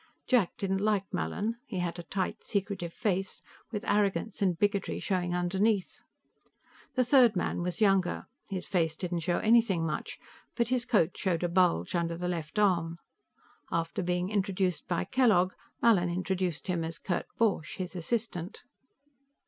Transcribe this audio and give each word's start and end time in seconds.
Jack 0.25 0.57
didn't 0.57 0.79
like 0.81 1.03
Mallin. 1.13 1.57
He 1.67 1.77
had 1.77 1.99
a 1.99 2.01
tight, 2.01 2.43
secretive 2.43 2.91
face, 2.91 3.39
with 3.71 3.85
arrogance 3.85 4.41
and 4.41 4.57
bigotry 4.57 4.99
showing 4.99 5.35
underneath. 5.35 6.01
The 6.95 7.05
third 7.05 7.35
man 7.35 7.61
was 7.61 7.81
younger. 7.81 8.25
His 8.49 8.65
face 8.65 8.95
didn't 8.95 9.19
show 9.19 9.37
anything 9.37 9.85
much, 9.85 10.17
but 10.55 10.69
his 10.69 10.85
coat 10.85 11.15
showed 11.15 11.43
a 11.43 11.47
bulge 11.49 11.93
under 11.93 12.17
the 12.17 12.27
left 12.27 12.57
arm. 12.57 12.97
After 13.71 14.01
being 14.01 14.31
introduced 14.31 14.87
by 14.87 15.03
Kellogg, 15.03 15.53
Mallin 15.83 16.09
introduced 16.09 16.65
him 16.65 16.83
as 16.83 16.97
Kurt 16.97 17.27
Borch, 17.37 17.77
his 17.77 17.95
assistant. 17.95 18.63